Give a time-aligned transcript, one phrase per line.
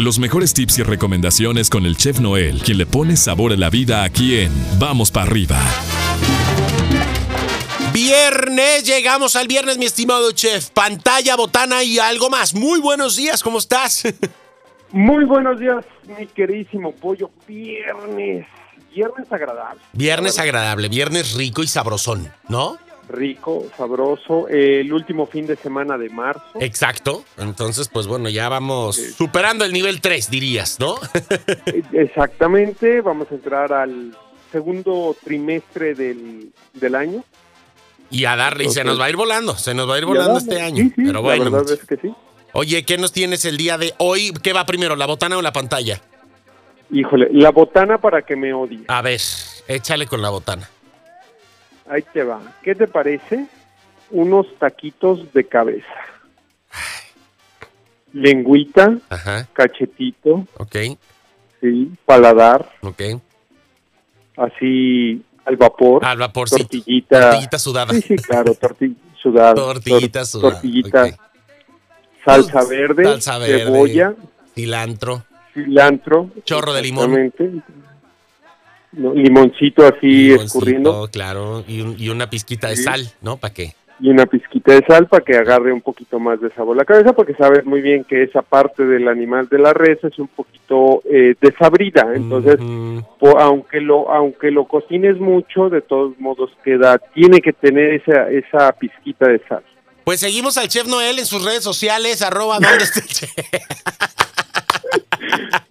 [0.00, 3.68] Los mejores tips y recomendaciones con el chef Noel, quien le pone sabor a la
[3.68, 5.58] vida aquí en Vamos para arriba.
[7.92, 10.70] Viernes, llegamos al viernes, mi estimado chef.
[10.70, 12.54] Pantalla, botana y algo más.
[12.54, 14.04] Muy buenos días, ¿cómo estás?
[14.90, 15.84] Muy buenos días,
[16.18, 17.30] mi queridísimo pollo.
[17.46, 18.46] Viernes,
[18.94, 19.82] viernes agradable.
[19.92, 22.78] Viernes agradable, viernes rico y sabrosón, ¿no?
[23.10, 24.48] Rico, sabroso.
[24.48, 26.42] eh, el último fin de semana de marzo.
[26.60, 27.24] Exacto.
[27.38, 30.96] Entonces, pues bueno, ya vamos superando el nivel 3, dirías, ¿no?
[31.66, 34.16] Eh, Exactamente, vamos a entrar al
[34.52, 37.24] segundo trimestre del, del año.
[38.10, 40.04] y a darle, y se nos va a ir volando, se nos va a ir
[40.06, 40.48] volando darle.
[40.52, 40.84] este año.
[40.84, 42.12] Sí, sí, Pero bueno, La verdad es que sí.
[42.52, 44.32] oye, ¿qué nos tienes el día de hoy?
[44.42, 46.00] ¿Qué va primero, la botana o la pantalla?
[46.92, 48.80] Híjole, la botana para que me odie.
[48.88, 49.20] A ver,
[49.68, 50.68] échale con la botana.
[51.90, 52.40] Ahí te va.
[52.62, 53.46] ¿Qué te parece?
[54.10, 55.86] Unos taquitos de cabeza.
[58.12, 60.76] Lengüita, Ajá, cachetito, ok,
[61.60, 63.02] sí, paladar, ok.
[64.36, 66.04] así al vapor.
[66.04, 66.62] Al vaporcito.
[66.68, 67.20] Tortillita.
[67.20, 67.92] Tortillita sudada.
[67.94, 69.54] Sí, sí, claro, tortilla sudada.
[69.54, 71.06] Tortillita tor- sudada, Tortillita.
[72.24, 73.64] Salsa verde, Salsa verde.
[73.64, 74.14] cebolla,
[74.56, 75.22] Cilantro,
[75.54, 76.30] cilantro.
[76.44, 77.32] Chorro de limón.
[78.92, 83.36] Limoncito así limoncito, escurriendo claro, y, un- y una pizquita de sal, ¿no?
[83.36, 83.74] ¿Para qué?
[84.02, 87.12] y una pizquita de sal para que agarre un poquito más de sabor la cabeza
[87.12, 91.02] porque sabes muy bien que esa parte del animal de la res es un poquito
[91.04, 92.56] eh, desabrida entonces
[93.18, 98.30] po- aunque lo aunque lo cocines mucho de todos modos queda tiene que tener esa
[98.30, 99.62] esa pizquita de sal
[100.04, 103.30] Pues seguimos al Chef Noel en sus redes sociales, arroba donde el chef.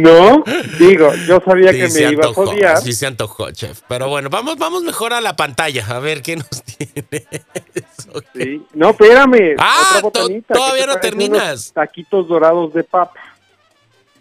[0.00, 0.42] No
[0.78, 3.80] digo yo sabía Sí, que me ibas a odiar Sí, se antojó, chef.
[3.88, 7.26] Pero bueno, vamos, vamos mejor a la pantalla, a ver qué nos tiene.
[7.74, 8.22] eso.
[8.34, 8.62] Sí.
[8.74, 9.54] No, espérame.
[9.58, 10.54] Ah, otra to- botanita.
[10.54, 11.72] todavía ¿Qué te no terminas.
[11.72, 13.20] Taquitos dorados de papa.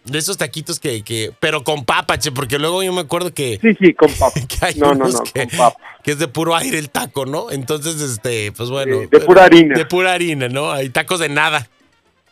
[0.06, 3.60] De esos taquitos que, que, pero con papa, che, porque luego yo me acuerdo que,
[3.62, 4.40] Sí, sí, con papa.
[4.48, 5.78] que hay No, no, no, que, con papa.
[6.04, 7.52] que es de puro aire el taco, ¿no?
[7.52, 9.02] Entonces, este, pues bueno.
[9.02, 9.78] Sí, de pura harina.
[9.78, 10.72] De pura harina, ¿no?
[10.72, 11.68] Hay tacos de nada.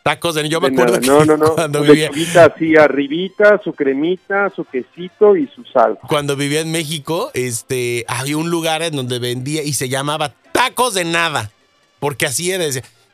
[0.04, 1.56] Tacos de yo me De acuerdo que No, no, no.
[1.56, 2.10] cuando vivía,
[2.44, 5.98] así arribita, su cremita, su quesito y su sal.
[6.08, 10.94] cuando vivía en México, este, había un lugar en donde vendía y se llamaba tacos
[10.94, 11.52] de nada.
[12.00, 12.64] Porque así era,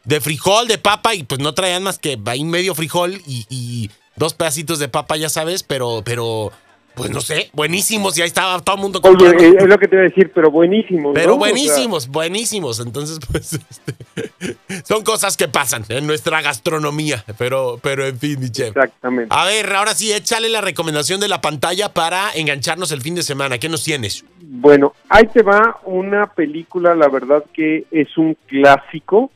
[0.04, 3.90] de frijol, de papa, y pues no traían más que ahí medio frijol y, y
[4.16, 6.52] dos pedacitos de papa, ya sabes, pero, pero,
[6.96, 9.44] pues no sé, buenísimos, y ahí estaba todo el mundo Oye, comprando.
[9.44, 11.10] eh, es lo que te iba a decir, pero buenísimo.
[11.10, 11.14] ¿no?
[11.14, 12.80] Pero O sea, buenísimos, buenísimos.
[12.80, 17.24] Entonces, pues, este, son cosas que pasan en nuestra gastronomía.
[17.38, 18.70] Pero, pero en fin, mi chef.
[18.70, 19.34] exactamente.
[19.36, 23.24] A ver, ahora sí, échale la recomendación de la pantalla para engancharnos el fin de
[23.24, 23.58] semana.
[23.58, 24.26] ¿Qué nos tienes?
[24.42, 29.32] Bueno, ahí te va una película, la verdad que es un clásico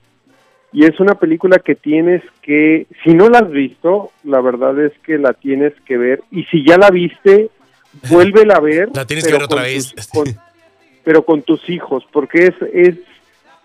[0.79, 4.91] y es una película que tienes que, si no la has visto, la verdad es
[5.03, 7.49] que la tienes que ver y si ya la viste,
[8.09, 8.89] vuélvela a ver.
[8.93, 9.93] La tienes que ver otra vez.
[9.95, 10.37] tus- con-
[11.03, 12.95] pero con tus hijos, porque es, es,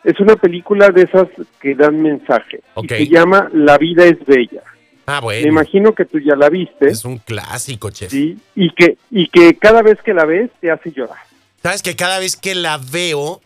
[0.04, 1.26] es una película de esas
[1.60, 4.62] que dan mensaje y se llama La vida es bella.
[5.06, 5.48] Ah, Me bueno.
[5.48, 8.10] imagino que tú ya la viste, Es un clásico, chef.
[8.12, 8.38] ¿sí?
[8.54, 11.18] Y que, y que cada vez que la ves te hace llorar.
[11.62, 13.40] Sabes que cada vez que la veo,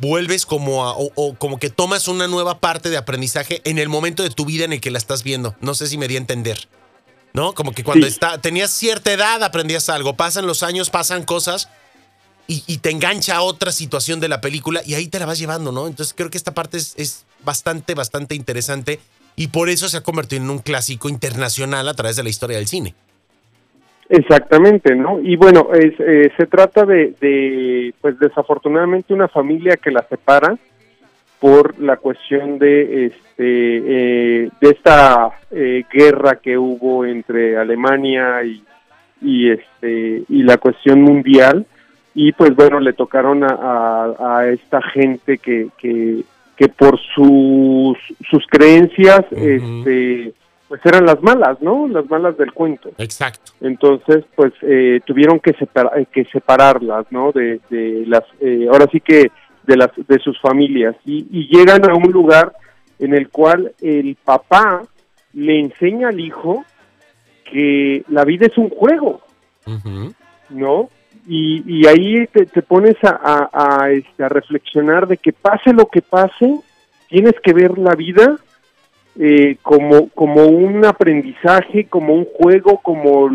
[0.00, 3.88] vuelves como a, o, o como que tomas una nueva parte de aprendizaje en el
[3.88, 5.54] momento de tu vida en el que la estás viendo.
[5.60, 6.68] No sé si me di a entender.
[7.34, 7.54] ¿No?
[7.54, 8.12] Como que cuando Sí.
[8.12, 10.14] está, tenías cierta edad, aprendías algo.
[10.16, 11.68] Pasan los años, pasan cosas
[12.46, 15.38] y, y te engancha a otra situación de la película y ahí te la vas
[15.38, 15.86] llevando, ¿no?
[15.86, 19.00] Entonces creo que esta parte es, es bastante, bastante interesante
[19.34, 22.58] y por eso se ha convertido en un clásico internacional a través de la historia
[22.58, 22.94] del cine.
[24.14, 25.20] Exactamente, ¿no?
[25.22, 30.54] Y bueno, es, eh, se trata de, de, pues desafortunadamente una familia que la separa
[31.40, 38.62] por la cuestión de este eh, de esta eh, guerra que hubo entre Alemania y,
[39.22, 41.64] y este y la cuestión mundial
[42.14, 46.20] y pues bueno le tocaron a, a- a esta gente que, que,
[46.54, 47.96] que por sus
[48.30, 50.34] sus creencias este
[50.72, 51.86] pues eran las malas, ¿no?
[51.86, 52.88] Las malas del cuento.
[52.96, 53.52] Exacto.
[53.60, 57.30] Entonces, pues eh, tuvieron que, separa- eh, que separarlas, ¿no?
[57.30, 59.30] De, de las, eh, ahora sí que
[59.64, 62.54] de las de sus familias y, y llegan a un lugar
[62.98, 64.82] en el cual el papá
[65.34, 66.64] le enseña al hijo
[67.44, 69.20] que la vida es un juego.
[70.48, 70.88] ¿no?
[71.28, 75.74] Y, y ahí te, te pones a, a, a, este, a reflexionar de que pase
[75.74, 76.60] lo que pase,
[77.10, 78.38] tienes que ver la vida
[79.18, 83.30] eh, como, como un aprendizaje, como un juego, como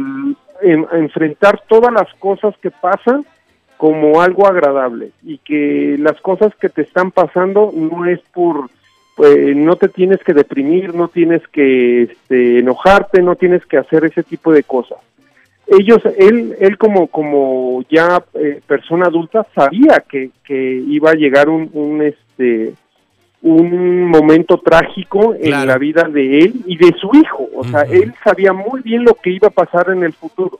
[0.61, 3.25] enfrentar todas las cosas que pasan
[3.77, 8.69] como algo agradable y que las cosas que te están pasando no es por
[9.15, 14.05] pues, no te tienes que deprimir, no tienes que este, enojarte, no tienes que hacer
[14.05, 14.99] ese tipo de cosas.
[15.67, 21.49] Ellos, él, él como, como ya eh, persona adulta sabía que, que iba a llegar
[21.49, 22.73] un, un este,
[23.41, 27.47] un momento trágico en la vida de él y de su hijo.
[27.55, 30.59] O sea, él sabía muy bien lo que iba a pasar en el futuro,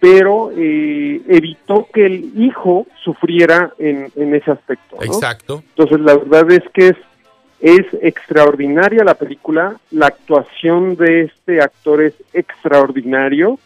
[0.00, 4.96] pero eh, evitó que el hijo sufriera en, en ese aspecto.
[4.96, 5.02] ¿no?
[5.02, 5.62] Exacto.
[5.70, 6.96] Entonces, la verdad es que es,
[7.60, 13.58] es extraordinaria la película, la actuación de este actor es extraordinario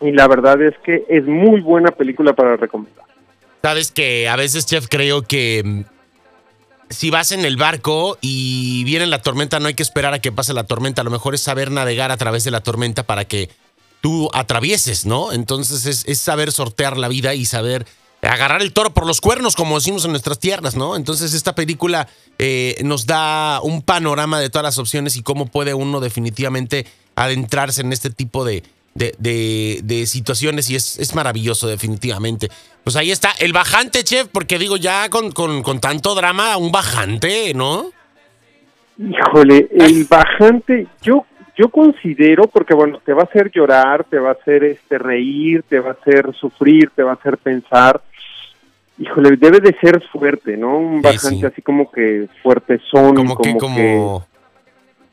[0.00, 3.04] y la verdad es que es muy buena película para recomendar.
[3.62, 5.97] Sabes que a veces, chef, creo que mm,
[6.90, 10.32] si vas en el barco y viene la tormenta, no hay que esperar a que
[10.32, 11.02] pase la tormenta.
[11.02, 13.50] A lo mejor es saber navegar a través de la tormenta para que
[14.00, 15.32] tú atravieses, ¿no?
[15.32, 17.86] Entonces es, saber sortear la vida y saber
[18.22, 20.96] agarrar el toro por los cuernos, como decimos en nuestras tierras, ¿no?
[20.96, 22.08] Entonces esta película
[22.38, 27.80] eh, nos da un panorama de todas las opciones y cómo puede uno definitivamente adentrarse
[27.80, 28.64] en este tipo de,
[28.98, 32.48] de, de- de situaciones y es, es maravilloso definitivamente.
[32.84, 36.70] Pues ahí está, el bajante, chef, porque digo, ya con, con, con tanto drama, un
[36.72, 37.90] bajante, ¿no?
[38.98, 41.24] Híjole, el bajante, yo
[41.56, 45.64] yo considero, porque bueno, te va a hacer llorar, te va a hacer este reír,
[45.68, 48.00] te va a hacer sufrir, te va a hacer pensar.
[48.96, 50.78] Híjole, debe de ser fuerte, ¿no?
[50.78, 51.46] Un bajante sí.
[51.46, 54.26] así como que fuertezón, Como, como, que, como,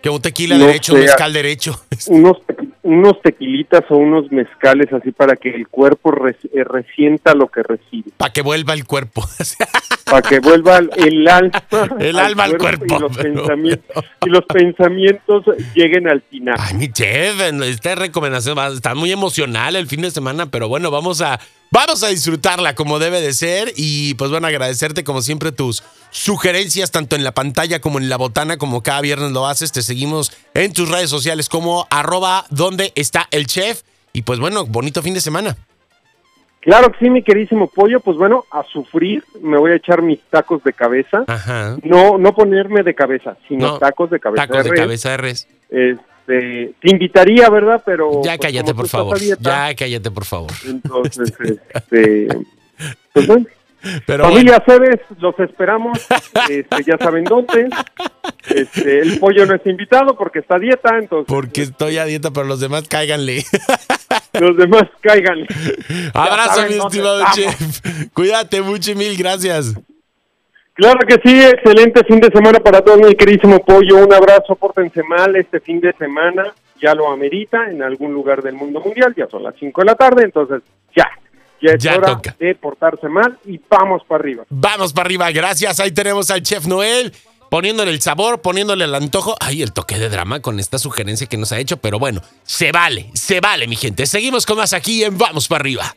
[0.01, 1.83] que un tequila no derecho, un mezcal derecho.
[1.89, 2.37] que unos
[2.85, 7.63] unos tequilitas o unos mezcales así para que el cuerpo res- eh, resienta lo que
[7.63, 9.27] recibe, Para que vuelva el cuerpo.
[10.05, 11.63] para que vuelva el, alma,
[11.99, 15.43] El alma al cuerpo, y los pero pensamientos y los pensamientos
[15.73, 16.55] lleguen al final.
[16.59, 20.91] Ay, mi chef, esta recomendación va- está muy emocional el fin de semana, pero bueno,
[20.91, 21.39] vamos a,
[21.71, 25.81] vamos a disfrutarla como debe de ser y pues bueno, agradecerte como siempre tus
[26.15, 29.73] sugerencias tanto en la pantalla como en la botana, como cada viernes lo haces.
[29.73, 33.81] Te seguimos en tus redes sociales como arroba donde está el chef
[34.13, 35.57] y pues bueno, bonito fin de semana.
[36.61, 40.19] Claro que sí, mi queridísimo pollo, pues bueno, a sufrir, me voy a echar mis
[40.31, 41.25] tacos de cabeza.
[41.27, 41.77] Ajá.
[41.83, 44.47] No, no ponerme de cabeza, sino No, tacos de cabeza.
[44.47, 44.79] Tacos de res.
[44.79, 45.47] cabeza de res.
[45.69, 47.83] Este, te invitaría, ¿verdad?
[47.85, 49.19] Pero Ya pues, cállate, por favor.
[49.19, 50.51] dieta, Ya cállate, por favor.
[50.65, 51.33] Entonces,
[51.73, 52.27] este,
[53.13, 53.45] pues bueno,
[54.05, 55.97] Pero familia Cebes, los esperamos.
[56.49, 57.69] Este, ya saben dónde.
[58.49, 62.31] Este, el pollo no está invitado porque está a dieta, entonces porque estoy a dieta,
[62.31, 63.43] pero los demás cáiganle.
[64.39, 65.45] los demás caigan.
[66.13, 67.81] Abrazo, mi estimado chef.
[68.13, 69.75] Cuídate mucho y mil gracias.
[70.73, 74.05] Claro que sí, excelente fin de semana para todos, mi queridísimo pollo.
[74.05, 76.53] Un abrazo, pórtense mal este fin de semana.
[76.81, 79.13] Ya lo amerita en algún lugar del mundo mundial.
[79.15, 80.61] Ya son las 5 de la tarde, entonces
[80.93, 81.09] ya.
[81.61, 82.35] Ya es Ya hora toca.
[82.39, 84.43] de portarse mal y vamos para arriba.
[84.49, 85.79] Vamos para arriba, gracias.
[85.79, 87.13] Ahí tenemos al chef Noel
[87.49, 89.35] poniéndole el sabor, poniéndole el antojo.
[89.39, 92.71] Ay, el toque de drama con esta sugerencia que nos ha hecho, pero bueno, se
[92.71, 94.05] vale, se vale, mi gente.
[94.05, 95.95] Seguimos con más aquí en Vamos para arriba.